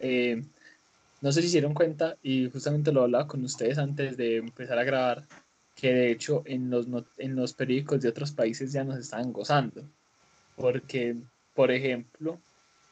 [0.00, 0.42] Eh,
[1.20, 4.84] no sé si hicieron cuenta, y justamente lo hablaba con ustedes antes de empezar a
[4.84, 5.26] grabar,
[5.74, 6.86] que de hecho en los,
[7.18, 9.84] en los periódicos de otros países ya nos estaban gozando.
[10.56, 11.16] Porque,
[11.54, 12.40] por ejemplo,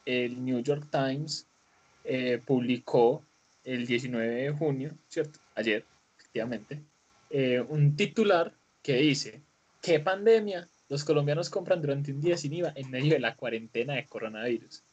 [0.05, 1.47] el New York Times
[2.03, 3.23] eh, publicó
[3.63, 5.39] el 19 de junio, ¿cierto?
[5.55, 5.85] Ayer,
[6.17, 6.81] efectivamente,
[7.29, 9.41] eh, un titular que dice,
[9.81, 10.67] ¿qué pandemia?
[10.87, 14.83] Los colombianos compran durante un día sin IVA en medio de la cuarentena de coronavirus.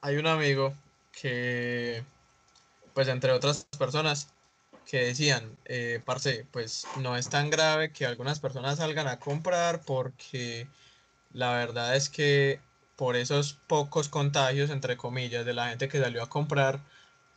[0.00, 0.74] Hay un amigo
[1.12, 2.04] que,
[2.94, 4.28] pues entre otras personas,
[4.84, 9.82] que decían, eh, parce, pues no es tan grave que algunas personas salgan a comprar
[9.84, 10.68] porque
[11.30, 12.60] la verdad es que
[12.96, 16.80] por esos pocos contagios, entre comillas, de la gente que salió a comprar,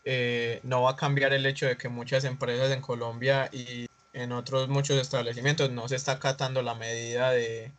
[0.06, 4.32] eh, no va a cambiar el hecho de que muchas empresas en Colombia y en
[4.34, 7.74] otros muchos establecimientos no se está acatando la medida de,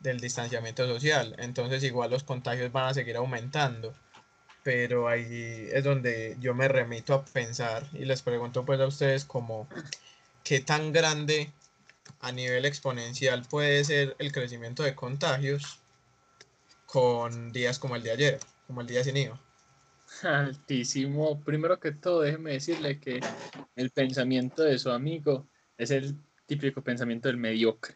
[0.00, 1.34] del distanciamiento social.
[1.38, 3.94] Entonces igual los contagios van a seguir aumentando.
[4.62, 9.24] Pero ahí es donde yo me remito a pensar y les pregunto pues a ustedes
[9.24, 9.68] como
[10.44, 11.52] qué tan grande
[12.20, 15.80] a nivel exponencial puede ser el crecimiento de contagios
[16.86, 19.40] con días como el de ayer, como el día sin IVA.
[20.22, 21.40] Altísimo.
[21.40, 23.20] Primero que todo, déjeme decirle que
[23.76, 25.46] el pensamiento de su amigo
[25.76, 27.94] es el típico pensamiento del mediocre.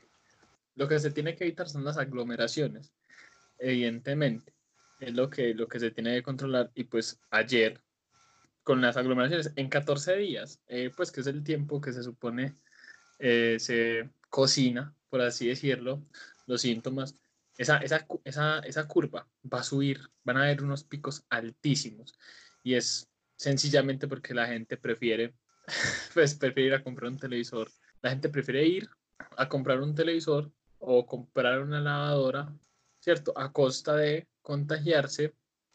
[0.74, 2.92] Lo que se tiene que evitar son las aglomeraciones,
[3.58, 4.51] evidentemente.
[5.02, 6.70] Es lo que, lo que se tiene que controlar.
[6.76, 7.82] Y pues ayer,
[8.62, 12.54] con las aglomeraciones, en 14 días, eh, pues que es el tiempo que se supone
[13.18, 16.06] eh, se cocina, por así decirlo,
[16.46, 17.16] los síntomas,
[17.58, 22.14] esa, esa, esa, esa curva va a subir, van a haber unos picos altísimos.
[22.62, 25.34] Y es sencillamente porque la gente prefiere,
[26.14, 27.72] pues prefiere ir a comprar un televisor.
[28.02, 28.88] La gente prefiere ir
[29.36, 32.52] a comprar un televisor o comprar una lavadora,
[33.02, 33.32] ¿cierto?
[33.36, 35.34] A costa de contagiarse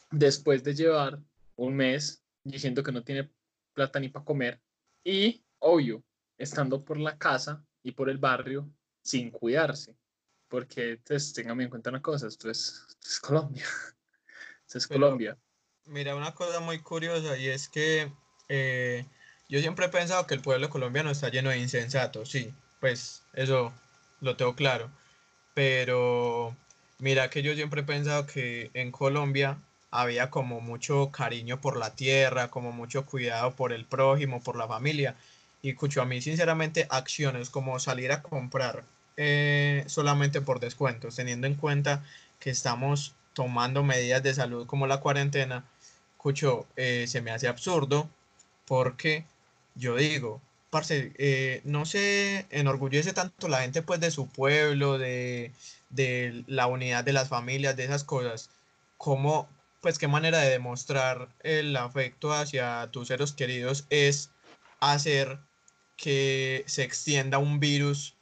[0.10, 1.20] después de llevar
[1.58, 3.30] un mes diciendo que no tiene
[3.74, 4.62] plata ni para comer
[5.04, 6.04] y, obvio,
[6.38, 8.70] estando por la casa y por el barrio
[9.02, 9.96] sin cuidarse.
[10.48, 12.86] Porque, pues, téngame en cuenta una cosa, esto es,
[13.22, 13.66] Colombia.
[14.66, 15.38] esto es Colombia.
[15.86, 18.12] Mira, una cosa muy curiosa y es que
[18.48, 19.06] eh,
[19.50, 23.74] yo siempre he pensado que el pueblo colombiano está lleno de insensatos, sí, pues eso
[24.22, 24.90] lo tengo claro.
[25.54, 26.56] Pero
[27.00, 29.58] mira que yo siempre he pensado que en Colombia
[29.92, 34.68] había como mucho cariño por la tierra, como mucho cuidado por el prójimo, por la
[34.68, 35.16] familia.
[35.62, 38.84] Y escucho a mí sinceramente acciones como salir a comprar
[39.18, 42.04] eh, solamente por descuentos, teniendo en cuenta
[42.40, 45.64] que estamos tomando medidas de salud como la cuarentena,
[46.12, 48.10] escucho, eh, se me hace absurdo
[48.66, 49.26] porque
[49.76, 55.54] yo digo, parce, eh, no se enorgullece tanto la gente pues de su pueblo, de,
[55.90, 58.50] de la unidad de las familias, de esas cosas,
[58.98, 59.48] como,
[59.82, 64.32] pues qué manera de demostrar el afecto hacia tus seres queridos es
[64.80, 65.40] hacer
[65.96, 68.16] que se extienda un virus.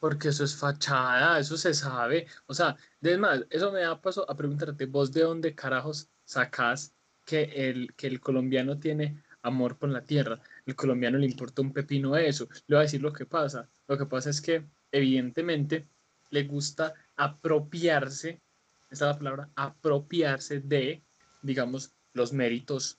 [0.00, 2.26] Porque eso es fachada, eso se sabe.
[2.46, 6.92] O sea, es más, eso me da paso a preguntarte, vos de dónde carajos sacás
[7.24, 10.40] que el, que el colombiano tiene amor por la tierra.
[10.68, 12.46] El colombiano le importa un pepino eso.
[12.66, 13.70] Le voy a decir lo que pasa.
[13.86, 15.88] Lo que pasa es que, evidentemente,
[16.28, 18.42] le gusta apropiarse,
[18.90, 21.02] esta es la palabra, apropiarse de,
[21.40, 22.98] digamos, los méritos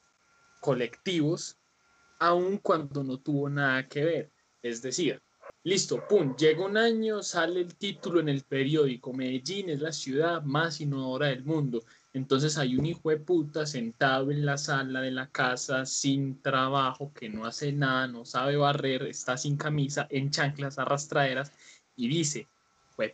[0.61, 1.59] colectivos
[2.17, 4.31] aun cuando no tuvo nada que ver.
[4.63, 5.21] Es decir,
[5.61, 10.41] listo, pum, llega un año, sale el título en el periódico, Medellín es la ciudad
[10.41, 11.83] más innovadora del mundo.
[12.13, 17.11] Entonces hay un hijo de puta sentado en la sala de la casa sin trabajo,
[17.13, 21.51] que no hace nada, no sabe barrer, está sin camisa, en chanclas arrastraderas
[21.95, 22.47] y dice,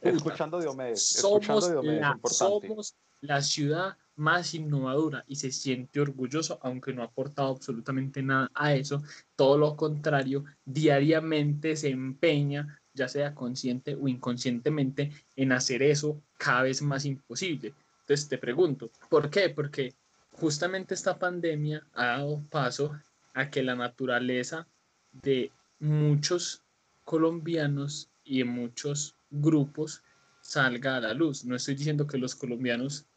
[0.02, 7.02] escuchando Diomedes, escuchando Diomedes, somos la ciudad más innovadora y se siente orgulloso, aunque no
[7.02, 9.04] ha aportado absolutamente nada a eso.
[9.36, 16.64] Todo lo contrario, diariamente se empeña, ya sea consciente o inconscientemente, en hacer eso cada
[16.64, 17.74] vez más imposible.
[18.06, 19.50] Entonces te pregunto, ¿por qué?
[19.50, 19.96] Porque
[20.34, 22.92] justamente esta pandemia ha dado paso
[23.34, 24.68] a que la naturaleza
[25.12, 26.62] de muchos
[27.04, 30.04] colombianos y de muchos grupos
[30.40, 31.46] salga a la luz.
[31.46, 33.08] No estoy diciendo que los colombianos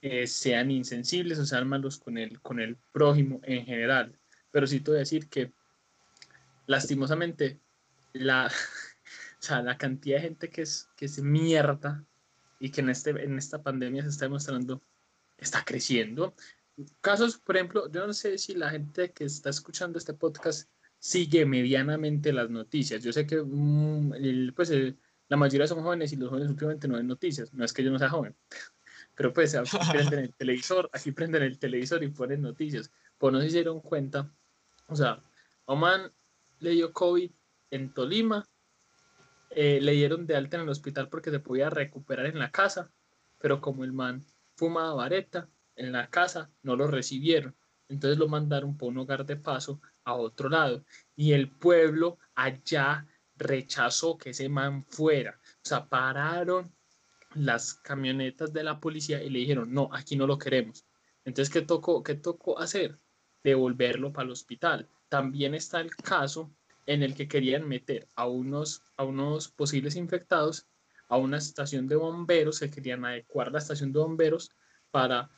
[0.00, 4.18] eh, sean insensibles o sean malos con el, con el prójimo en general.
[4.50, 5.52] Pero sí te voy a decir que
[6.66, 7.60] lastimosamente
[8.14, 8.50] la,
[9.62, 12.02] la cantidad de gente que es, que es mierda
[12.58, 14.82] y que en, este, en esta pandemia se está demostrando
[15.38, 16.34] está creciendo.
[17.00, 20.68] Casos, por ejemplo, yo no sé si la gente que está escuchando este podcast
[20.98, 23.02] sigue medianamente las noticias.
[23.02, 24.72] Yo sé que mm, pues,
[25.28, 27.52] la mayoría son jóvenes y los jóvenes últimamente no ven noticias.
[27.54, 28.36] No es que yo no sea joven,
[29.14, 32.90] Pero pues aquí prenden el televisor, aquí prenden el televisor y ponen noticias.
[33.16, 34.32] Pues no se dieron cuenta.
[34.86, 35.22] O sea,
[35.64, 36.12] Oman
[36.60, 37.30] le dio COVID
[37.70, 38.48] en Tolima,
[39.50, 42.90] eh, le dieron de alta en el hospital porque se podía recuperar en la casa,
[43.38, 44.24] pero como el man
[44.56, 47.56] fumaba vareta en la casa, no lo recibieron.
[47.88, 50.84] Entonces lo mandaron por un hogar de paso a otro lado.
[51.16, 53.06] Y el pueblo allá
[53.36, 55.38] rechazó que ese man fuera.
[55.42, 56.74] O sea, pararon
[57.34, 60.84] las camionetas de la policía y le dijeron, no, aquí no lo queremos.
[61.24, 62.98] Entonces, ¿qué tocó, qué tocó hacer?
[63.42, 64.88] Devolverlo para el hospital.
[65.08, 66.54] También está el caso
[66.88, 70.66] en el que querían meter a unos, a unos posibles infectados
[71.08, 74.50] a una estación de bomberos, se querían adecuar la estación de bomberos
[74.90, 75.30] para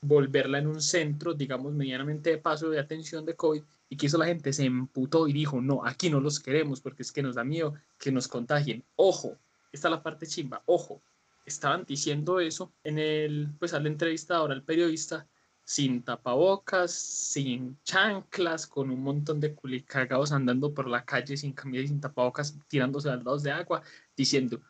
[0.00, 4.24] volverla en un centro, digamos, medianamente de paso de atención de COVID, y que la
[4.24, 7.44] gente, se emputó y dijo, no, aquí no los queremos porque es que nos da
[7.44, 8.82] miedo que nos contagien.
[8.96, 9.36] Ojo,
[9.72, 11.02] esta es la parte chimba, ojo,
[11.44, 15.26] estaban diciendo eso en el, pues al entrevistador, al periodista,
[15.64, 21.84] sin tapabocas, sin chanclas, con un montón de culicagados andando por la calle sin camisa
[21.84, 23.82] y sin tapabocas, tirándose al lados de agua,
[24.16, 24.60] diciendo,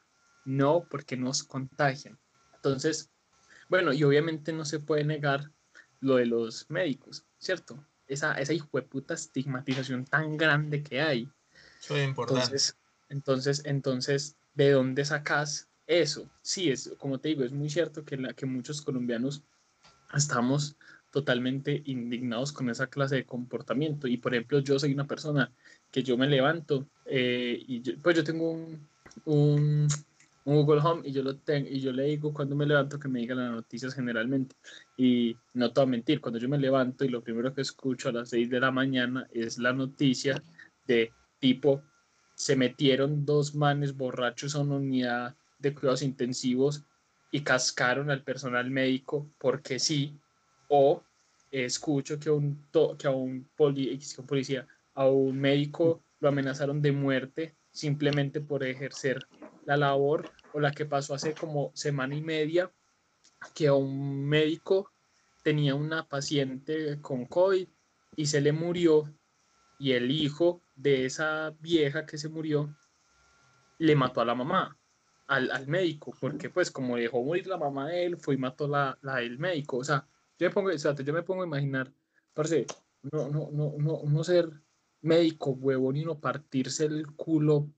[0.44, 2.19] no, porque nos contagian.
[2.55, 3.11] Entonces,
[3.69, 5.50] bueno, y obviamente no se puede negar
[6.00, 7.85] lo de los médicos, ¿cierto?
[8.06, 11.29] Esa, esa hijo de puta estigmatización tan grande que hay.
[11.81, 12.43] Eso es importante.
[12.44, 12.76] Entonces,
[13.08, 16.31] entonces, entonces, ¿de dónde sacas eso?
[16.43, 19.43] Sí, es, como te digo, es muy cierto que, la, que muchos colombianos
[20.16, 20.76] estamos
[21.11, 24.08] totalmente indignados con esa clase de comportamiento.
[24.08, 25.52] Y por ejemplo, yo soy una persona
[25.90, 28.81] que yo me levanto eh, y pues yo tengo un,
[29.25, 29.88] un,
[30.44, 33.20] Google Home y yo lo tengo y yo le digo cuando me levanto que me
[33.20, 34.56] diga las noticias generalmente.
[34.96, 38.08] Y no te voy a mentir, cuando yo me levanto y lo primero que escucho
[38.08, 40.43] a las 6 de la mañana es la noticia
[40.87, 41.82] de tipo
[42.34, 46.84] se metieron dos manes borrachos a una unidad de cuidados intensivos
[47.34, 50.16] y cascaron al personal médico porque sí,
[50.69, 51.02] o
[51.50, 52.64] escucho que, un
[52.96, 59.19] que a un, policía, a un médico lo amenazaron de muerte simplemente por ejercer
[59.64, 62.70] la labor, o la que pasó hace como semana y media,
[63.52, 64.92] que a un médico
[65.42, 67.66] tenía una paciente con COVID
[68.14, 69.12] y se le murió
[69.81, 72.72] y el hijo de esa vieja que se murió
[73.78, 74.78] le mató a la mamá
[75.26, 78.99] al, médico, porque pues como dejó morir la mamá de él, fue y mató la,
[79.03, 79.79] la del médico.
[79.79, 80.06] O sea,
[80.38, 81.93] yo me pongo, yo me pongo a imaginar,
[82.32, 82.67] parce,
[83.12, 84.50] no, no, no, no, no ser
[85.03, 87.71] médico, huevón, y no partirse el culo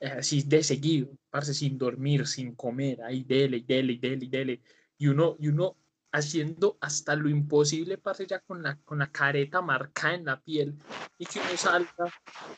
[0.00, 4.62] eh, así de seguido, parce, sin dormir, sin comer, ahí dele, dele, dele, dele.
[4.96, 5.76] Y uno, y uno
[6.12, 10.76] haciendo hasta lo imposible, parce, ya con la, con la careta marcada en la piel
[11.18, 12.12] y que uno salga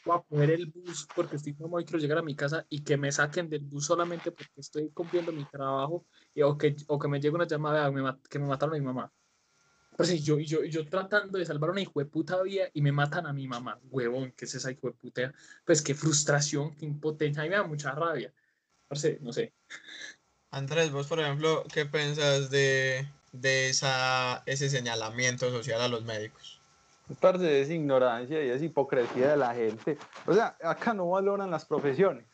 [0.04, 2.82] o a poner el bus porque estoy como y quiero llegar a mi casa y
[2.82, 6.98] que me saquen del bus solamente porque estoy cumpliendo mi trabajo y, o, que, o
[6.98, 7.90] que me llegue una llamada
[8.28, 9.12] que me mataron a mi mamá.
[9.96, 13.26] Pues yo, yo, yo tratando de salvar una hijo de puta vida y me matan
[13.26, 13.78] a mi mamá.
[13.90, 15.34] Huevón, ¿qué es esa hijo de puta?
[15.64, 17.42] Pues qué frustración, qué impotencia.
[17.42, 18.32] A mí me da mucha rabia.
[19.20, 19.52] no sé.
[20.52, 26.60] Andrés, vos, por ejemplo, ¿qué pensás de, de esa, ese señalamiento social a los médicos?
[27.20, 29.98] Parte de esa ignorancia y esa hipocresía de la gente.
[30.26, 32.24] O sea, acá no valoran las profesiones.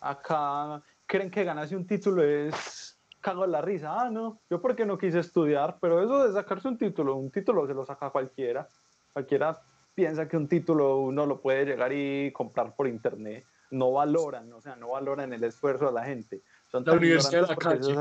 [0.00, 4.02] Acá creen que ganarse un título es cago la risa.
[4.02, 7.66] Ah, no, yo porque no quise estudiar, pero eso de sacarse un título, un título
[7.66, 8.66] se lo saca cualquiera.
[9.12, 9.62] Cualquiera
[9.94, 13.46] piensa que un título uno lo puede llegar y comprar por internet.
[13.70, 16.42] No valoran, o sea, no valoran el esfuerzo de la gente.
[16.70, 17.96] Son la Universidad de la Calle.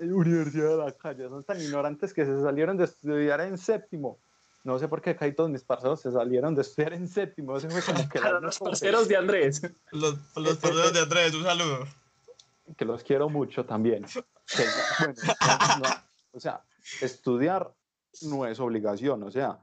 [0.00, 1.28] Universidad de la Calle.
[1.28, 4.18] Son tan ignorantes que se salieron de estudiar en séptimo.
[4.64, 7.56] No sé por qué acá hay todos mis parceros se salieron de estudiar en séptimo.
[7.56, 9.62] Ese fue como que los parceros de Andrés.
[9.92, 11.86] Los, los parceros de Andrés, un saludo
[12.76, 14.04] que los quiero mucho también.
[16.32, 16.62] o sea,
[17.00, 17.72] estudiar
[18.22, 19.58] no es obligación, o sea,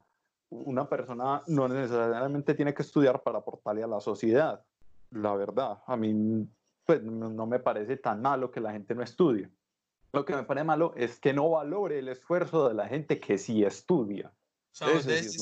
[0.48, 4.64] una persona no necesariamente tiene que estudiar para aportarle a la sociedad.
[5.10, 6.48] La verdad, a mí
[6.84, 9.50] pues, no, me parece tan malo que la gente no estudie.
[10.16, 13.36] Lo que me parece malo es que no valore el esfuerzo de la gente que
[13.36, 14.32] sí estudia.
[14.72, 14.88] O sea,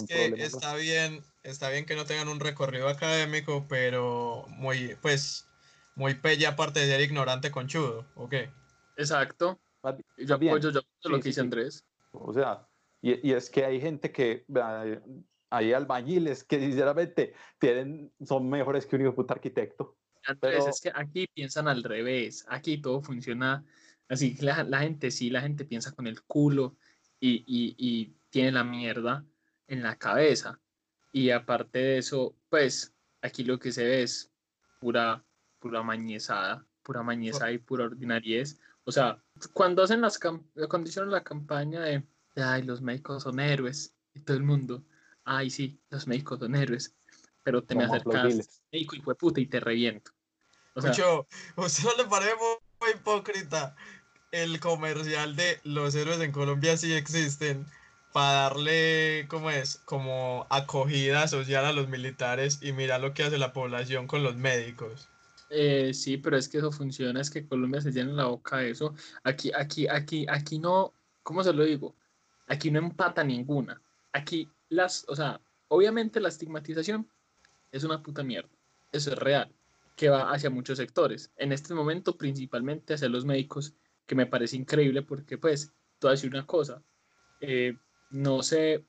[0.08, 5.48] que está bien, está bien que no tengan un recorrido académico, pero muy, pues,
[5.94, 8.50] muy pella aparte de ser ignorante conchudo, ¿o qué?
[8.96, 9.60] Exacto.
[10.18, 11.84] Yo apoyo yo lo que dice Andrés.
[12.10, 12.66] O sea,
[13.00, 14.44] y, y, es que hay gente que,
[15.50, 19.96] hay albañiles que sinceramente tienen, son mejores que un hijo puta arquitecto.
[20.26, 23.64] Andrés, es que aquí piensan al revés, aquí todo funciona
[24.08, 26.76] así, la, la gente sí, la gente piensa con el culo
[27.20, 29.24] y, y, y tiene la mierda
[29.68, 30.60] en la cabeza.
[31.12, 32.92] Y aparte de eso, pues
[33.22, 34.30] aquí lo que se ve es
[34.80, 35.24] pura
[35.64, 38.60] pura mañezada, pura mañezada y pura ordinariez.
[38.84, 39.18] O sea,
[39.54, 42.04] cuando hacen las cuando hicieron la campaña de,
[42.36, 44.84] ay, los médicos son héroes y todo el mundo,
[45.24, 46.94] ay, sí, los médicos son héroes,
[47.42, 50.10] pero te me acercas, médico y fue puta y te reviento.
[50.74, 52.10] O sea, Mucho, usted no
[52.90, 53.74] hipócrita
[54.34, 57.66] el comercial de los héroes en Colombia sí existen
[58.12, 59.80] para darle, ¿cómo es?
[59.84, 64.36] Como acogida social a los militares y mira lo que hace la población con los
[64.36, 65.08] médicos.
[65.50, 68.70] Eh, sí, pero es que eso funciona, es que Colombia se llena la boca de
[68.70, 68.94] eso.
[69.22, 71.94] Aquí, aquí, aquí, aquí no, ¿cómo se lo digo?
[72.48, 73.80] Aquí no empata ninguna.
[74.12, 77.08] Aquí las, o sea, obviamente la estigmatización
[77.70, 78.50] es una puta mierda.
[78.90, 79.52] Eso es real,
[79.96, 81.32] que va hacia muchos sectores.
[81.36, 83.74] En este momento, principalmente hacia los médicos,
[84.06, 86.82] que me parece increíble porque, pues, tú decir una cosa.
[87.40, 87.76] Eh,
[88.10, 88.84] no sé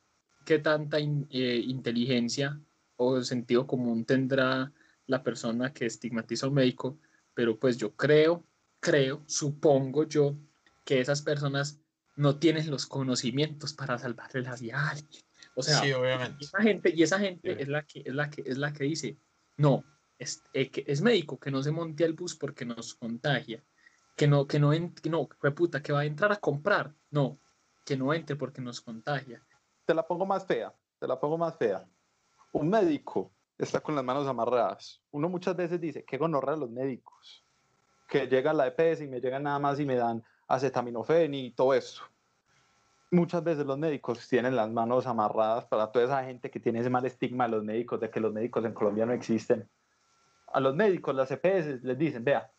[0.46, 2.60] qué tanta eh, inteligencia
[2.98, 4.72] o sentido común tendrá
[5.08, 6.98] la persona que estigmatiza a un médico,
[7.34, 8.46] pero pues yo creo,
[8.80, 10.36] creo, supongo yo
[10.84, 11.80] que esas personas
[12.16, 15.24] no tienen los conocimientos para salvarle la vida a alguien.
[15.56, 16.44] O sea, obviamente.
[16.44, 19.18] esa gente, y esa gente es, la que, es, la que, es la que dice,
[19.58, 19.84] no,
[20.17, 23.63] es, eh, es médico, que no se monte al bus porque nos contagia,
[24.15, 27.39] que no, que no, que no, fue puta, que va a entrar a comprar, no,
[27.84, 29.41] que no entre porque nos contagia.
[29.86, 31.86] Te la pongo más fea, te la pongo más fea.
[32.53, 35.01] Un médico está con las manos amarradas.
[35.12, 37.45] Uno muchas veces dice, qué gonorrea los médicos,
[38.07, 41.74] que llega la EPS y me llegan nada más y me dan acetaminofén y todo
[41.74, 42.03] eso.
[43.12, 46.89] Muchas veces los médicos tienen las manos amarradas para toda esa gente que tiene ese
[46.89, 49.69] mal estigma de los médicos, de que los médicos en Colombia no existen.
[50.56, 52.50] A los médicos, las EPS les dicen, vea,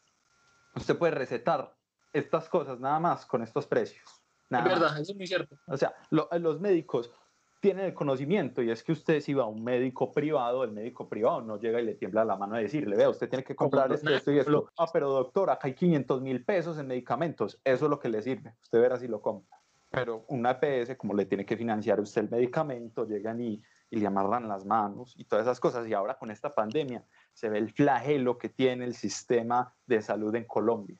[0.75, 1.75] usted puede recetar
[2.13, 4.05] estas cosas nada más con estos precios.
[4.51, 5.57] es verdad, eso es muy cierto.
[5.67, 7.11] O sea, los médicos
[7.59, 11.09] tienen el conocimiento y es que usted si va a un médico privado, el médico
[11.09, 13.91] privado no llega y le tiembla la mano a decirle, vea, usted tiene que comprar
[13.91, 14.69] esto, esto y esto.
[14.77, 18.21] Ah, pero doctor, acá hay 500 mil pesos en medicamentos, eso es lo que le
[18.21, 19.59] sirve, usted verá si lo compra.
[19.89, 24.07] Pero una EPS, como le tiene que financiar usted el medicamento, llegan y, y le
[24.07, 25.87] amarran las manos y todas esas cosas.
[25.89, 30.35] Y ahora con esta pandemia se ve el flagelo que tiene el sistema de salud
[30.35, 30.99] en Colombia.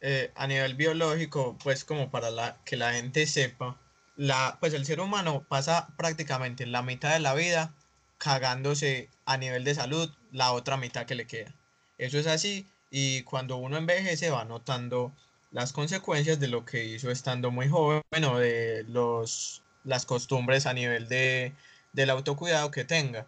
[0.00, 3.80] Eh, a nivel biológico, pues como para la, que la gente sepa,
[4.16, 7.74] la, pues el ser humano pasa prácticamente la mitad de la vida
[8.18, 11.54] cagándose a nivel de salud la otra mitad que le queda.
[11.98, 15.12] Eso es así y cuando uno envejece va notando
[15.50, 20.72] las consecuencias de lo que hizo estando muy joven o de los, las costumbres a
[20.72, 21.54] nivel de,
[21.92, 23.26] del autocuidado que tenga.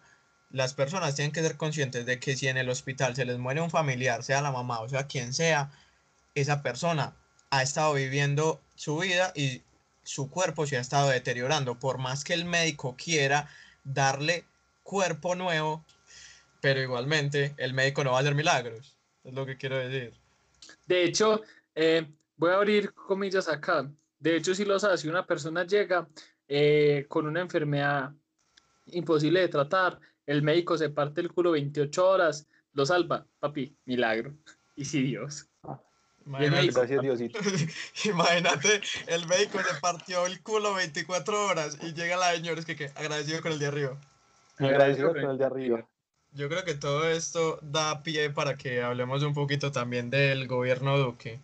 [0.49, 3.61] Las personas tienen que ser conscientes de que si en el hospital se les muere
[3.61, 5.71] un familiar, sea la mamá o sea quien sea,
[6.33, 7.15] esa persona
[7.49, 9.63] ha estado viviendo su vida y
[10.03, 11.79] su cuerpo se ha estado deteriorando.
[11.79, 13.49] Por más que el médico quiera
[13.83, 14.45] darle
[14.83, 15.83] cuerpo nuevo,
[16.61, 18.95] pero igualmente el médico no va a hacer milagros.
[19.23, 20.13] Es lo que quiero decir.
[20.87, 21.41] De hecho,
[21.73, 22.07] eh,
[22.37, 23.89] voy a abrir comillas acá.
[24.19, 26.07] De hecho, si lo sabes, si una persona llega
[26.47, 28.11] eh, con una enfermedad
[28.87, 34.33] imposible de tratar, el médico se parte el culo 28 horas, lo salva, papi, milagro.
[34.75, 35.47] Y si Dios.
[36.25, 36.67] Imagínate,
[38.05, 42.75] Imagínate, el médico le partió el culo 24 horas y llega la señora, es que,
[42.75, 42.91] ¿qué?
[42.95, 44.01] agradecido con el de arriba.
[44.57, 45.87] Agradecido con el de arriba.
[46.31, 50.97] Yo creo que todo esto da pie para que hablemos un poquito también del gobierno
[50.97, 51.39] Duque.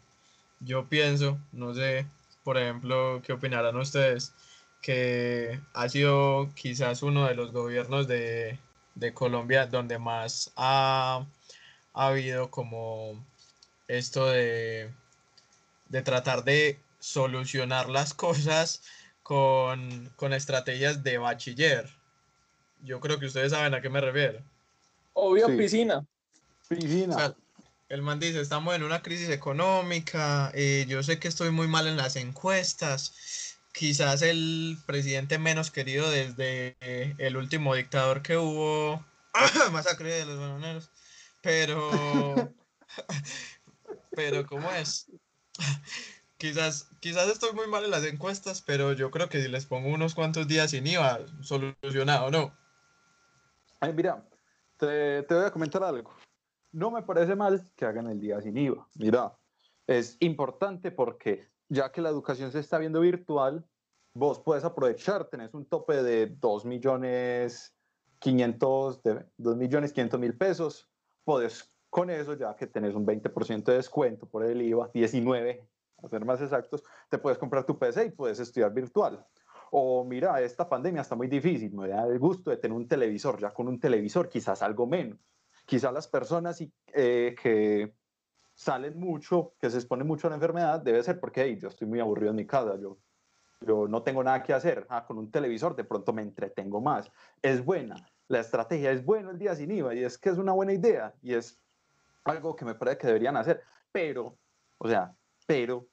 [0.59, 2.07] Yo pienso, no sé,
[2.43, 4.33] por ejemplo, qué opinarán ustedes,
[4.81, 8.57] que ha sido quizás uno de los gobiernos de,
[8.95, 11.25] de Colombia donde más ha,
[11.93, 13.23] ha habido como
[13.87, 14.91] esto de,
[15.89, 18.83] de tratar de solucionar las cosas
[19.23, 21.89] con, con, estrategias de bachiller.
[22.83, 24.41] Yo creo que ustedes saben a qué me refiero.
[25.13, 26.05] Obvio, piscina.
[26.67, 27.35] Piscina.
[27.89, 31.87] el man dice, estamos en una crisis económica, eh, yo sé que estoy muy mal
[31.87, 39.05] en las encuestas, quizás el presidente menos querido desde eh, el último dictador que hubo,
[39.71, 40.91] masacre de los bananeros,
[41.41, 41.89] pero
[44.11, 45.11] pero ¿cómo es?
[46.37, 49.89] quizás, quizás estoy muy mal en las encuestas, pero yo creo que si les pongo
[49.89, 52.55] unos cuantos días sin IVA, solucionado, ¿no?
[53.79, 54.27] Ay, mira,
[54.77, 56.15] te, te voy a comentar algo.
[56.71, 58.87] No me parece mal que hagan el día sin IVA.
[58.95, 59.37] Mira,
[59.87, 63.65] es importante porque ya que la educación se está viendo virtual,
[64.13, 67.73] vos puedes aprovechar, tenés un tope de 2 millones
[68.19, 70.89] 500, de 2 millones 500 mil pesos,
[71.23, 75.65] puedes con eso, ya que tenés un 20% de descuento por el IVA, 19,
[76.03, 79.25] a ser más exactos, te puedes comprar tu PC y puedes estudiar virtual.
[79.71, 83.39] O mira, esta pandemia está muy difícil, me da el gusto de tener un televisor,
[83.39, 85.19] ya con un televisor quizás algo menos.
[85.65, 86.61] Quizás las personas
[86.93, 87.93] eh, que
[88.53, 91.87] salen mucho, que se exponen mucho a la enfermedad, debe ser porque hey, yo estoy
[91.87, 92.97] muy aburrido en mi casa, yo,
[93.61, 94.85] yo no tengo nada que hacer.
[94.89, 97.11] Ah, con un televisor de pronto me entretengo más.
[97.41, 97.95] Es buena,
[98.27, 101.13] la estrategia es buena el día sin IVA y es que es una buena idea
[101.21, 101.61] y es
[102.23, 104.37] algo que me parece que deberían hacer, pero,
[104.77, 105.15] o sea,
[105.47, 105.87] pero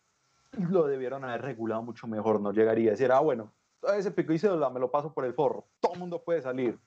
[0.70, 3.52] lo debieron haber regulado mucho mejor, no llegaría a decir, ah, bueno,
[3.96, 6.78] ese pico y cédula me lo paso por el forro, todo el mundo puede salir.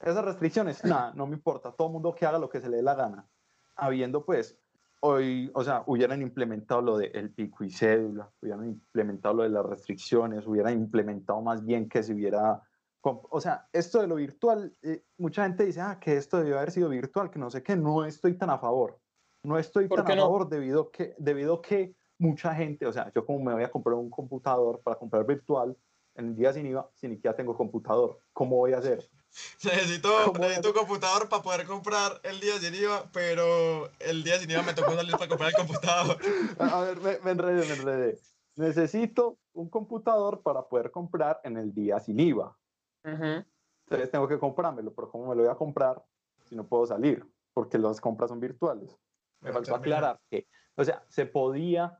[0.00, 2.78] Esas restricciones, nada, no me importa, todo el mundo que haga lo que se le
[2.78, 3.28] dé la gana.
[3.76, 4.58] Habiendo pues,
[5.00, 9.66] hoy, o sea, hubieran implementado lo del pico y cédula, hubieran implementado lo de las
[9.66, 12.62] restricciones, hubieran implementado más bien que se hubiera
[13.02, 16.70] o sea, esto de lo virtual, eh, mucha gente dice, ah, que esto debió haber
[16.70, 19.00] sido virtual, que no sé qué, no estoy tan a favor.
[19.42, 23.42] No estoy tan a favor debido que, debido que mucha gente, o sea, yo como
[23.42, 25.74] me voy a comprar un computador para comprar virtual,
[26.14, 29.08] en el día sin IVA, si ni siquiera tengo computador, ¿cómo voy a hacer?
[29.64, 34.50] Necesito, necesito un computador para poder comprar el día sin IVA, pero el día sin
[34.50, 36.18] IVA me tocó salir para comprar el computador.
[36.58, 38.18] A ver, me, me enredé, me enredé.
[38.56, 42.56] Necesito un computador para poder comprar en el día sin IVA.
[43.04, 46.04] Entonces tengo que comprármelo, pero ¿cómo me lo voy a comprar
[46.44, 47.24] si no puedo salir?
[47.54, 48.96] Porque las compras son virtuales.
[49.40, 50.46] Me faltó aclarar que,
[50.76, 51.98] o sea, se podía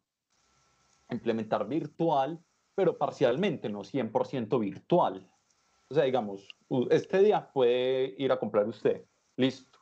[1.11, 2.39] implementar virtual,
[2.75, 5.29] pero parcialmente, no 100% virtual.
[5.91, 6.47] O sea, digamos,
[6.91, 9.05] este día puede ir a comprar usted,
[9.37, 9.79] listo.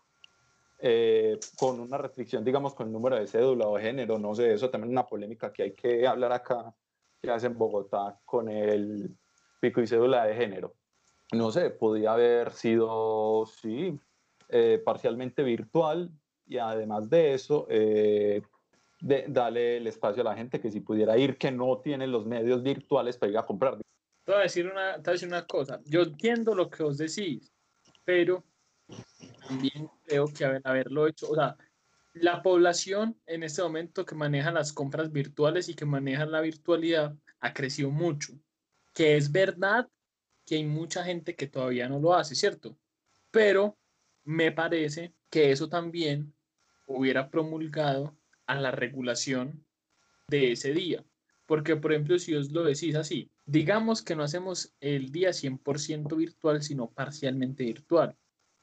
[0.80, 4.52] Eh, con una restricción, digamos, con el número de cédula o de género, no sé,
[4.52, 6.74] eso también es una polémica que hay que hablar acá,
[7.20, 9.16] que hace en Bogotá con el
[9.60, 10.74] pico y cédula de género
[11.32, 13.98] no sé, podía haber sido, sí,
[14.48, 16.10] eh, parcialmente virtual
[16.46, 18.42] y además de eso, eh,
[19.00, 22.62] darle el espacio a la gente que si pudiera ir, que no tiene los medios
[22.62, 23.78] virtuales para ir a comprar.
[24.28, 26.98] Te voy a decir una, te voy a decir cosa, yo entiendo lo que os
[26.98, 27.50] decís,
[28.04, 28.44] pero
[29.48, 31.56] también creo que haberlo hecho, o sea,
[32.12, 37.16] la población en este momento que maneja las compras virtuales y que maneja la virtualidad
[37.40, 38.34] ha crecido mucho.
[38.92, 39.88] Que es verdad
[40.44, 42.76] que hay mucha gente que todavía no lo hace, ¿cierto?
[43.30, 43.78] Pero
[44.24, 46.34] me parece que eso también
[46.86, 49.64] hubiera promulgado a la regulación
[50.28, 51.02] de ese día.
[51.46, 56.16] Porque, por ejemplo, si os lo decís así, digamos que no hacemos el día 100%
[56.16, 58.14] virtual, sino parcialmente virtual.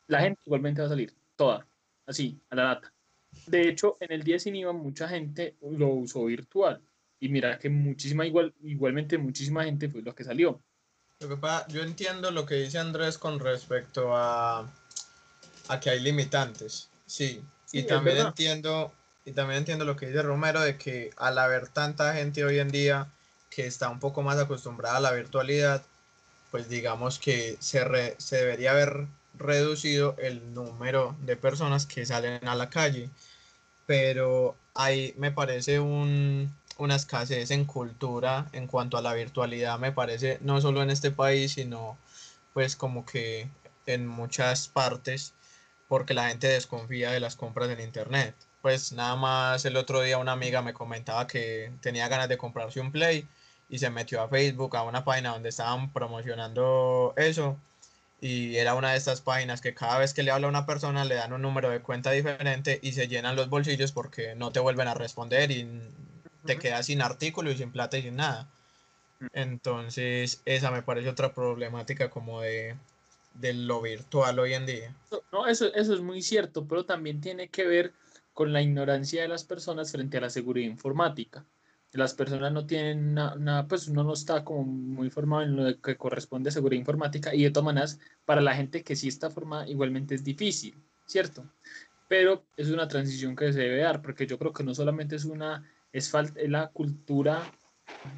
[0.08, 1.67] La gente igualmente va a salir, toda,
[2.06, 2.93] así, a la data.
[3.48, 6.82] De hecho, en el día sin IVA mucha gente lo usó virtual.
[7.19, 10.62] Y mira que muchísima, igual, igualmente muchísima gente fue lo que salió
[11.69, 14.69] yo entiendo lo que dice Andrés con respecto a,
[15.67, 18.93] a que hay limitantes, sí, y también entiendo
[19.24, 22.69] y también entiendo lo que dice Romero de que al haber tanta gente hoy en
[22.69, 23.12] día
[23.56, 25.82] que está un poco más acostumbrada a la virtualidad,
[26.52, 32.56] pues digamos que se, se debería haber reducido el número de personas que salen a
[32.56, 33.10] la calle,
[33.86, 39.94] pero ahí me parece un, una escasez en cultura en cuanto a la virtualidad, me
[39.94, 41.98] parece, no solo en este país, sino
[42.54, 43.48] pues como que
[43.86, 45.34] en muchas partes,
[45.88, 48.36] porque la gente desconfía de las compras en Internet.
[48.62, 52.82] Pues nada más el otro día una amiga me comentaba que tenía ganas de comprarse
[52.82, 53.28] un Play
[53.69, 57.58] y se metió a Facebook, a una página donde estaban promocionando eso.
[58.21, 61.06] Y era una de estas páginas que cada vez que le habla a una persona
[61.06, 64.60] le dan un número de cuenta diferente y se llenan los bolsillos porque no te
[64.60, 65.67] vuelven a responder y
[66.45, 68.47] te quedas sin artículo y sin plata y sin nada.
[69.19, 69.25] Mm.
[69.34, 72.75] Entonces, esa me parece otra problemática como de,
[73.36, 74.95] de lo virtual hoy en día.
[75.32, 77.93] No, eso, eso es muy cierto, pero también tiene que ver
[78.34, 81.45] con la ignorancia de las personas frente a la seguridad informática.
[81.91, 85.95] Las personas no tienen nada, pues uno no está como muy formado en lo que
[85.95, 89.67] corresponde a seguridad informática y de todas maneras, para la gente que sí está formada,
[89.67, 91.50] igualmente es difícil, ¿cierto?
[92.10, 95.24] Pero es una transición que se debe dar, porque yo creo que no solamente es
[95.26, 95.63] una
[95.95, 96.12] es,
[96.48, 97.41] la cultura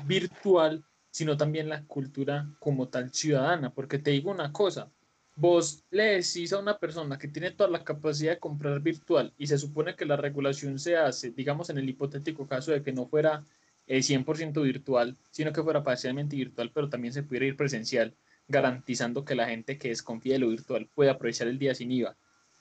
[0.08, 3.74] virtual, sino también la cultura como tal ciudadana.
[3.74, 4.92] Porque te digo una cosa,
[5.36, 9.46] vos le decís a una persona que tiene toda la capacidad de comprar virtual y
[9.46, 13.08] se supone que la regulación se hace, digamos en el hipotético caso de que no
[13.08, 13.44] fuera
[13.88, 18.16] 100% eh, virtual, sino que fuera parcialmente virtual, pero también se pudiera ir presencial,
[18.48, 22.16] garantizando que la gente que desconfía de lo virtual pueda aprovechar el día sin IVA.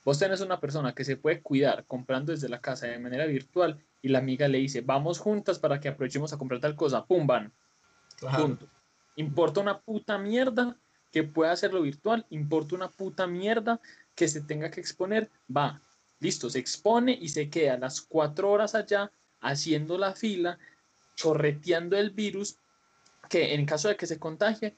[0.05, 3.85] Vos tenés una persona que se puede cuidar comprando desde la casa de manera virtual
[4.03, 7.27] y la amiga le dice, vamos juntas para que aprovechemos a comprar tal cosa, pum,
[7.27, 7.53] van.
[9.17, 10.77] Importa una puta mierda
[11.11, 13.81] que pueda hacerlo virtual, importa una puta mierda
[14.15, 15.83] que se tenga que exponer, va.
[16.21, 19.11] Listo, se expone y se queda las cuatro horas allá
[19.41, 20.59] haciendo la fila,
[21.17, 22.59] chorreteando el virus,
[23.29, 24.77] que en caso de que se contagie,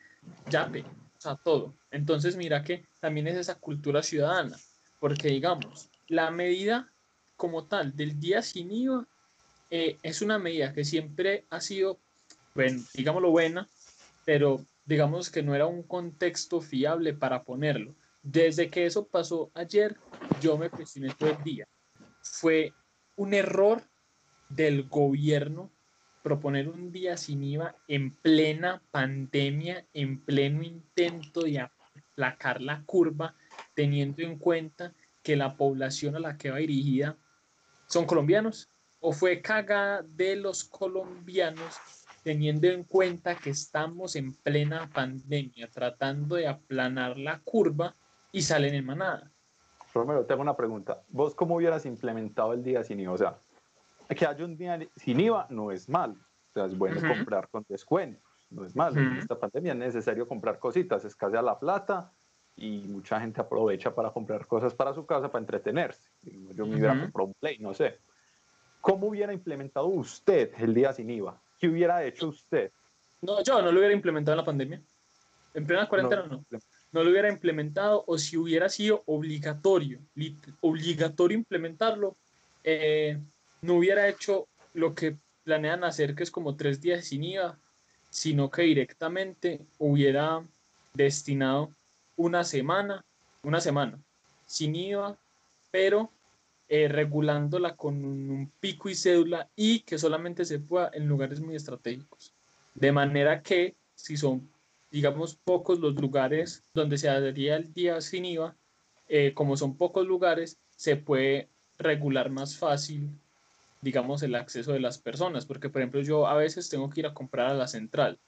[0.71, 1.75] ve, o sea, todo.
[1.91, 4.57] Entonces, mira que también es esa cultura ciudadana,
[5.01, 6.91] porque digamos, la medida
[7.37, 9.07] como tal del día sin IVA
[9.71, 11.99] eh, es una medida que siempre ha sido,
[12.55, 13.69] bueno, digámoslo buena,
[14.25, 17.95] pero digamos que no era un contexto fiable para ponerlo.
[18.23, 19.97] Desde que eso pasó ayer,
[20.41, 21.69] yo me cuestioné todo el día.
[22.23, 22.73] Fue
[23.17, 23.83] un error
[24.49, 25.71] del gobierno
[26.29, 33.35] proponer un día sin IVA en plena pandemia, en pleno intento de aplacar la curva,
[33.73, 37.17] teniendo en cuenta que la población a la que va dirigida
[37.87, 38.69] son colombianos,
[39.01, 41.81] o fue cagada de los colombianos
[42.23, 47.97] teniendo en cuenta que estamos en plena pandemia, tratando de aplanar la curva
[48.33, 49.33] y salen en manada.
[49.95, 51.01] Romero, tengo una pregunta.
[51.09, 53.13] ¿Vos cómo hubieras implementado el día sin IVA?
[53.13, 53.39] O sea,
[54.15, 56.13] que haya un día sin IVA no es mal.
[56.13, 59.01] O sea, es bueno comprar con descuentos, no es malo.
[59.01, 62.13] En esta pandemia es necesario comprar cositas, escasea la plata
[62.57, 66.11] y mucha gente aprovecha para comprar cosas para su casa, para entretenerse.
[66.23, 67.99] Yo me hubiera comprado un Play, no sé.
[68.81, 71.41] ¿Cómo hubiera implementado usted el día sin IVA?
[71.59, 72.73] ¿Qué hubiera hecho usted?
[73.21, 74.83] No, yo no lo hubiera implementado en la pandemia.
[75.55, 76.45] En plena cuarentena no.
[76.93, 80.01] No, lo hubiera implementado o si hubiera sido obligatorio,
[80.61, 82.17] obligatorio implementarlo,
[82.65, 83.21] eh,
[83.63, 87.59] no hubiera hecho lo que planean hacer, que es como tres días sin IVA,
[88.11, 90.45] sino que directamente hubiera
[90.95, 91.75] destinado
[92.17, 93.05] una semana,
[93.43, 93.99] una semana
[94.47, 95.19] sin IVA,
[95.71, 96.11] pero
[96.69, 101.55] eh, regulándola con un pico y cédula y que solamente se pueda en lugares muy
[101.55, 102.35] estratégicos.
[102.75, 104.51] De manera que si son,
[104.91, 108.57] digamos, pocos los lugares donde se daría el día sin IVA,
[109.09, 113.11] eh, como son pocos lugares, se puede regular más fácil,
[113.81, 115.47] digamos, el acceso de las personas.
[115.47, 118.19] Porque, por ejemplo, yo a veces tengo que ir a comprar a la central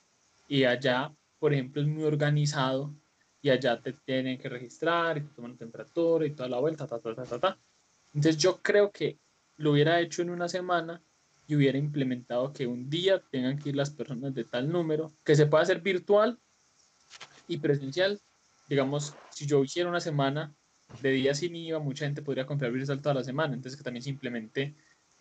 [0.49, 2.95] y allá, por ejemplo, es muy organizado
[3.43, 6.99] y allá te tienen que registrar y te toman temperatura y toda la vuelta, ta,
[6.99, 7.59] ta, ta, ta, ta.
[8.13, 9.19] Entonces yo creo que
[9.57, 11.03] lo hubiera hecho en una semana
[11.47, 15.35] y hubiera implementado que un día tengan que ir las personas de tal número, que
[15.35, 16.39] se pueda hacer virtual
[17.49, 18.21] y presencial.
[18.69, 20.55] Digamos, si yo hiciera una semana
[21.03, 24.03] de días sin IVA, mucha gente podría comprar virtual toda la semana, entonces que también
[24.03, 24.11] se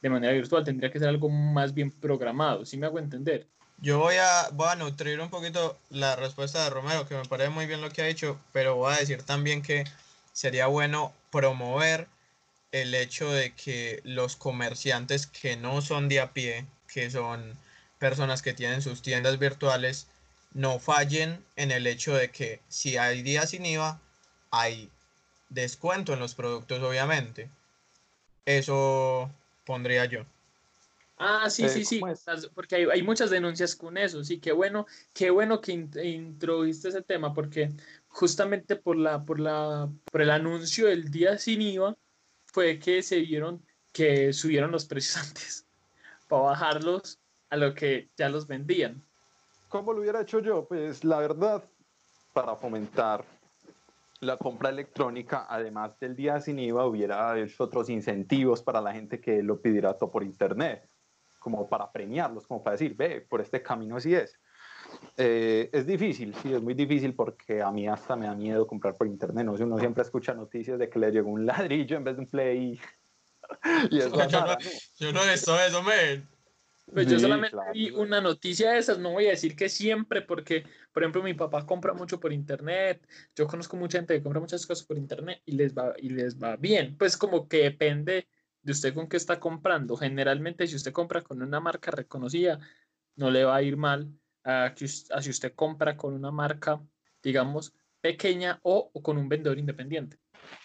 [0.01, 3.47] de manera virtual, tendría que ser algo más bien programado, ¿sí me hago entender?
[3.81, 7.49] Yo voy a, voy a nutrir un poquito la respuesta de Romero, que me parece
[7.49, 9.85] muy bien lo que ha dicho, pero voy a decir también que
[10.33, 12.07] sería bueno promover
[12.71, 17.57] el hecho de que los comerciantes que no son de a pie, que son
[17.99, 20.07] personas que tienen sus tiendas virtuales,
[20.53, 23.99] no fallen en el hecho de que si hay días sin IVA,
[24.51, 24.89] hay
[25.49, 27.49] descuento en los productos, obviamente.
[28.45, 29.31] Eso
[29.69, 30.25] pondría yo.
[31.15, 32.01] Ah, sí, sí, sí,
[32.55, 37.03] porque hay, hay, muchas denuncias con eso, sí, qué bueno, qué bueno que introdujiste ese
[37.03, 37.69] tema, porque
[38.08, 41.95] justamente por, la, por, la, por el anuncio del día sin IVA,
[42.45, 45.67] fue que se vieron que subieron los precios antes
[46.27, 47.19] para bajarlos
[47.51, 49.03] a lo que ya los vendían.
[49.67, 50.67] ¿Cómo lo hubiera hecho yo?
[50.67, 51.63] Pues la verdad,
[52.34, 53.23] para fomentar
[54.21, 59.21] la compra electrónica, además del día sin IVA, hubiera hecho otros incentivos para la gente
[59.21, 60.89] que lo pidiera todo por internet,
[61.39, 64.38] como para premiarlos, como para decir, ve, por este camino así es.
[65.15, 68.97] Eh, es difícil, sí, es muy difícil porque a mí hasta me da miedo comprar
[68.97, 69.45] por internet.
[69.45, 72.21] No sé, uno siempre escucha noticias de que le llegó un ladrillo en vez de
[72.21, 72.79] un play.
[73.89, 74.27] y yo, no,
[74.97, 76.27] yo no he visto eso, man.
[76.93, 80.63] Pues yo solamente vi una noticia de esas, no voy a decir que siempre, porque,
[80.91, 84.65] por ejemplo, mi papá compra mucho por internet, yo conozco mucha gente que compra muchas
[84.65, 86.97] cosas por internet y les va, y les va bien.
[86.97, 88.28] Pues como que depende
[88.62, 89.95] de usted con qué está comprando.
[89.95, 92.60] Generalmente, si usted compra con una marca reconocida,
[93.15, 94.12] no le va a ir mal
[94.43, 96.82] a, si usted compra con una marca,
[97.21, 100.17] digamos, pequeña o, con un vendedor independiente.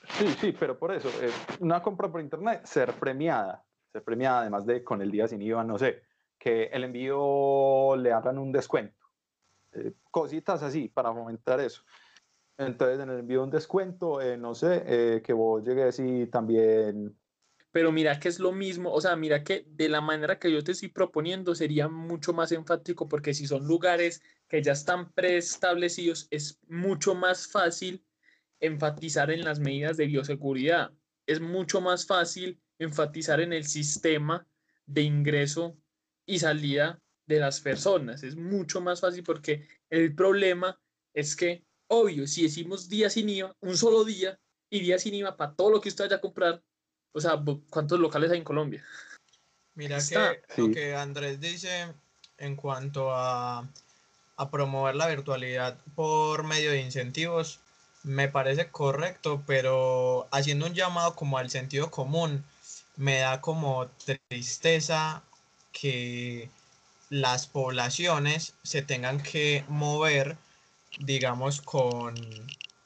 [0.09, 4.65] Sí, sí, pero por eso, eh, una compra por internet, ser premiada, ser premiada además
[4.65, 6.03] de con el día sin IVA, no sé,
[6.45, 9.07] que el envío le hagan un descuento,
[9.73, 11.83] eh, cositas así para fomentar eso.
[12.59, 17.17] Entonces, en el envío un descuento, eh, no sé, que vos llegues y también
[17.73, 20.63] pero mira que es lo mismo, o sea, mira que de la manera que yo
[20.63, 26.29] te estoy proponiendo sería mucho más enfático porque si son lugares que ya están preestablecidos,
[26.31, 28.05] es mucho más fácil
[28.61, 30.93] enfatizar en las medidas de bioseguridad,
[31.27, 34.47] es mucho más fácil enfatizar en el sistema
[34.87, 35.77] de ingreso
[36.27, 40.79] y salida de las personas, es mucho más fácil porque el problema
[41.15, 44.39] es que, obvio, si decimos día sin IVA, un solo día
[44.71, 46.63] y día sin IVA para todo lo que usted vaya a comprar,
[47.13, 48.85] o sea, ¿cuántos locales hay en Colombia?
[49.75, 51.93] Mira que lo que Andrés dice
[52.39, 53.69] en cuanto a,
[54.37, 57.61] a promover la virtualidad por medio de incentivos,
[58.03, 62.45] me parece correcto, pero haciendo un llamado como al sentido común,
[62.97, 63.89] me da como
[64.29, 65.23] tristeza
[65.79, 66.49] que
[67.11, 70.39] las poblaciones se tengan que mover,
[71.01, 72.15] digamos, con,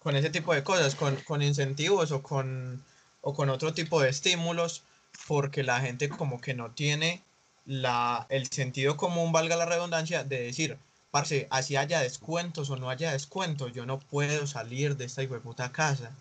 [0.00, 2.82] con ese tipo de cosas, con, con incentivos o con,
[3.20, 4.82] o con otro tipo de estímulos,
[5.28, 7.22] porque la gente como que no tiene
[7.66, 10.78] la, el sentido común, valga la redundancia, de decir,
[11.10, 15.70] parce, así haya descuentos o no haya descuentos, yo no puedo salir de esta puta
[15.70, 16.12] casa.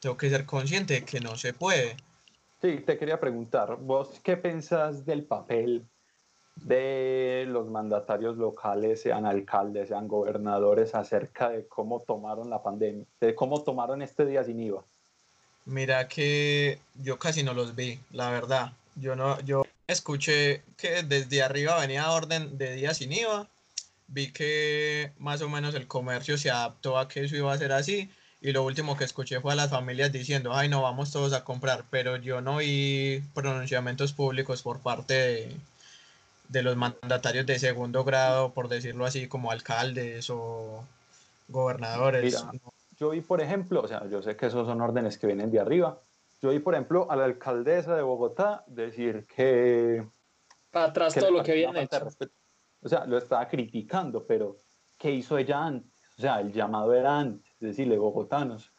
[0.00, 1.96] Tengo que ser consciente de que no se puede.
[2.62, 5.84] Sí, te quería preguntar, ¿vos qué pensás del papel
[6.54, 13.34] de los mandatarios locales, sean alcaldes, sean gobernadores, acerca de cómo tomaron la pandemia, de
[13.34, 14.84] cómo tomaron este día sin IVA?
[15.64, 18.72] Mira que yo casi no los vi, la verdad.
[18.94, 23.48] Yo no, yo escuché que desde arriba venía orden de día sin IVA.
[24.06, 27.72] Vi que más o menos el comercio se adaptó a que eso iba a ser
[27.72, 28.08] así.
[28.44, 31.44] Y lo último que escuché fue a las familias diciendo, ay, no, vamos todos a
[31.44, 31.84] comprar.
[31.90, 35.56] Pero yo no vi pronunciamientos públicos por parte de,
[36.48, 40.84] de los mandatarios de segundo grado, por decirlo así, como alcaldes o
[41.48, 42.44] gobernadores.
[42.98, 45.60] yo vi, por ejemplo, o sea, yo sé que esos son órdenes que vienen de
[45.60, 45.98] arriba,
[46.40, 50.04] yo vi, por ejemplo, a la alcaldesa de Bogotá decir que...
[50.70, 52.08] Para atrás todo lo que viene hecho.
[52.82, 54.58] O sea, lo estaba criticando, pero
[54.98, 55.92] ¿qué hizo ella antes?
[56.18, 58.72] O sea, el llamado era antes, decirle, bogotanos,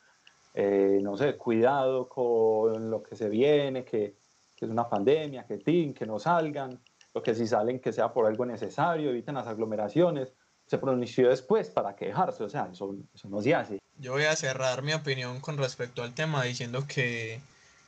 [0.53, 4.15] eh, no sé, cuidado con lo que se viene, que,
[4.55, 6.79] que es una pandemia, que, tin, que no salgan,
[7.13, 10.33] lo que si salen que sea por algo necesario, eviten las aglomeraciones.
[10.65, 13.79] Se pronunció después para quejarse, o sea, eso, eso no se hace.
[13.97, 17.41] Yo voy a cerrar mi opinión con respecto al tema diciendo que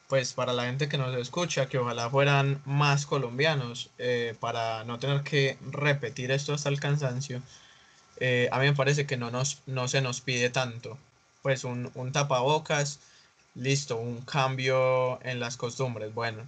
[0.07, 4.99] pues para la gente que nos escucha, que ojalá fueran más colombianos eh, para no
[4.99, 7.41] tener que repetir esto hasta el cansancio.
[8.19, 10.97] Eh, a mí me parece que no, nos, no se nos pide tanto.
[11.41, 12.99] Pues un, un tapabocas,
[13.55, 16.13] listo, un cambio en las costumbres.
[16.13, 16.45] Bueno,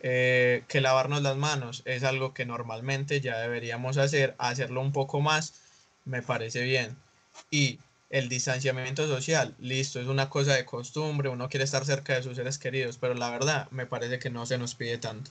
[0.00, 5.20] eh, que lavarnos las manos es algo que normalmente ya deberíamos hacer, hacerlo un poco
[5.20, 5.54] más,
[6.04, 6.96] me parece bien.
[7.50, 7.78] Y
[8.10, 12.36] el distanciamiento social, listo, es una cosa de costumbre, uno quiere estar cerca de sus
[12.36, 15.30] seres queridos, pero la verdad me parece que no se nos pide tanto.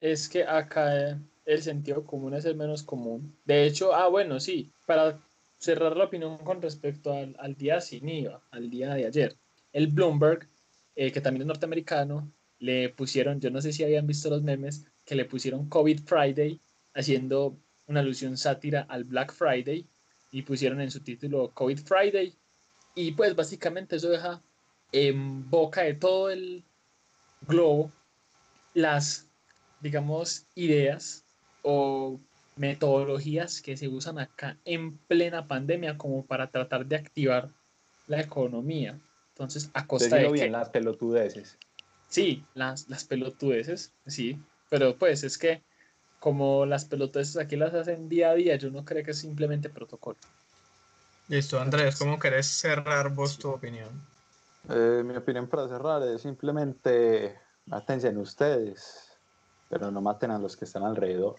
[0.00, 3.34] Es que acá el sentido común es el menos común.
[3.46, 5.18] De hecho, ah, bueno, sí, para
[5.56, 9.34] cerrar la opinión con respecto al, al día sin IVA, al día de ayer,
[9.72, 10.46] el Bloomberg,
[10.94, 14.84] eh, que también es norteamericano, le pusieron, yo no sé si habían visto los memes,
[15.06, 16.60] que le pusieron COVID Friday,
[16.92, 17.56] haciendo
[17.86, 19.86] una alusión sátira al Black Friday,
[20.30, 22.34] y pusieron en su título COVID Friday.
[22.94, 24.42] Y pues básicamente eso deja
[24.92, 26.62] en boca de todo el
[27.40, 27.90] globo
[28.74, 29.30] las,
[29.80, 31.24] digamos, ideas
[31.62, 32.18] o
[32.56, 37.48] metodologías que se usan acá en plena pandemia como para tratar de activar
[38.06, 38.98] la economía.
[39.34, 41.56] Entonces, a costa de bien, las pelotudeces.
[42.08, 44.38] Sí, las, las pelotudeces, sí.
[44.70, 45.62] Pero pues es que
[46.18, 49.68] como las pelotas aquí las hacen día a día, yo no creo que es simplemente
[49.68, 50.18] protocolo.
[51.28, 53.88] Listo, Andrés, ¿cómo querés cerrar vos tu opinión?
[54.68, 59.12] Eh, mi opinión para cerrar es simplemente mátense en ustedes,
[59.68, 61.36] pero no maten a los que están alrededor.